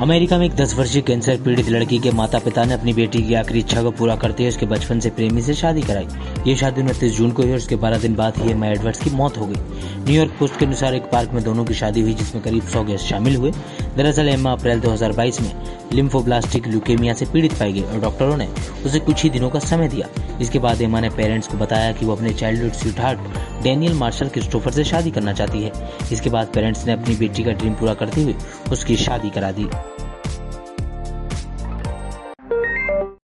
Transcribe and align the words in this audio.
America 0.00 0.38
में 0.38 0.44
एक 0.46 0.54
10 0.54 0.74
वर्षीय 0.74 1.02
कैंसर 1.02 1.36
पीड़ित 1.36 1.68
लड़की 1.68 1.98
के 1.98 2.10
माता 2.10 2.38
पिता 2.38 2.64
ने 2.64 2.74
अपनी 2.74 2.92
बेटी 2.92 3.22
की 3.22 3.34
आखिरी 3.34 3.58
इच्छा 3.58 3.82
को 3.82 3.90
पूरा 3.90 4.16
करते 4.16 4.42
हुए 4.42 4.48
उसके 4.48 4.66
बचपन 4.66 5.00
से 5.00 5.10
प्रेमी 5.10 5.42
से 5.42 5.54
शादी 5.54 5.82
कराई। 5.82 6.06
ये 6.46 6.56
शादी 6.56 6.80
उनतीस 6.80 7.12
जून 7.12 7.30
को 7.30 7.42
हुई 7.42 7.50
और 7.50 7.56
उसके 7.56 7.76
12 7.76 7.98
दिन 7.98 8.14
बाद 8.14 8.38
ही 8.38 8.50
एमा 8.50 8.66
एडवर्ड्स 8.66 9.00
की 9.00 9.10
मौत 9.10 9.38
हो 9.38 9.46
गई। 9.46 9.60
न्यूयॉर्क 10.04 10.32
पोस्ट 10.38 10.58
के 10.58 10.66
अनुसार 10.66 10.94
एक 10.94 11.02
पार्क 11.02 11.30
में 11.30 11.42
दोनों 11.44 11.64
की 11.64 11.74
शादी 11.74 12.00
हुई, 12.00 12.14
जिसमें 12.14 12.44
करीब 12.44 12.62
सौ 12.62 12.84
गेस्ट 12.84 13.06
शामिल 13.06 13.36
हुए। 13.36 13.52
दरअसल 13.96 14.28
एम्मा 14.28 14.52
अप्रैल 14.52 14.80
2022 14.80 15.40
में 15.40 15.52
लिम्फोब्लास्टिक 15.92 16.66
ल्यूकेमिया 16.68 17.14
से 17.14 17.26
पीड़ित 17.26 17.52
पाई 17.52 17.72
गई 17.72 17.82
और 17.82 18.00
डॉक्टरों 18.00 18.36
ने 18.36 18.48
उसे 18.86 19.00
कुछ 19.00 19.22
ही 19.22 19.30
दिनों 19.30 19.50
का 19.50 19.58
समय 19.58 19.88
दिया। 19.88 20.08
इसके 20.40 20.58
बाद 20.58 20.82
एमा 20.82 21.00
ने 21.00 21.10
पेरेंट्स 21.10 21.48
को 21.48 21.58
बताया 21.58 21.92
कि 21.92 22.06
वो 22.06 22.16
अपने 22.16 22.32
childhood 22.34 22.72
sweet 22.72 23.62
Daniel 23.62 23.94
Marshall 23.94 24.28
Christopher 24.28 24.70
से 24.70 24.84
शादी 24.84 25.10
करना 25.10 25.32
चाहती 25.32 25.62
है। 25.62 25.72
इसके 26.12 26.30
बाद 26.30 26.46
पेरेंट्स 26.54 26.86
ने 26.86 26.92
अपनी 26.92 27.16
बेटी 27.16 27.44
का 27.44 27.52
ड्रीम 27.52 27.74
पूरा 27.74 27.94
करते 27.94 28.22
हुए 28.22 28.34
उसकी 28.72 28.96
शादी 28.96 29.30
करा 29.30 29.52
दी। 29.52 29.68